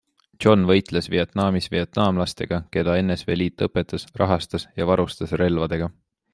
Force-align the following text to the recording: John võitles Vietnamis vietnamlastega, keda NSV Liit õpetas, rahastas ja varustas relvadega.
John 0.43 0.61
võitles 0.69 1.09
Vietnamis 1.15 1.69
vietnamlastega, 1.75 2.59
keda 2.77 2.97
NSV 3.03 3.37
Liit 3.37 3.65
õpetas, 3.69 4.09
rahastas 4.23 4.69
ja 4.81 4.93
varustas 4.95 5.39
relvadega. 5.45 5.95